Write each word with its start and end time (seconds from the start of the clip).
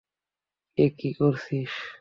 এ 0.77 0.85
কি 0.97 1.09
করছিস? 1.17 1.71